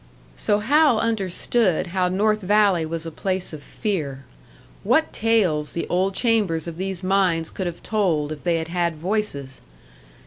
[0.35, 4.25] So Hal understood how North Valley was a place of fear.
[4.81, 8.95] What tales the old chambers of these mines could have told, if they had had
[8.95, 9.61] voices!